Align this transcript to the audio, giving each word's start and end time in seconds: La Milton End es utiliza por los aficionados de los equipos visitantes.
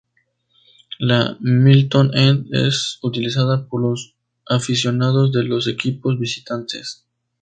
La 0.97 1.37
Milton 1.41 2.09
End 2.15 2.47
es 2.55 2.97
utiliza 3.03 3.67
por 3.69 3.83
los 3.83 4.15
aficionados 4.47 5.31
de 5.31 5.43
los 5.43 5.67
equipos 5.67 6.17
visitantes. 6.19 7.05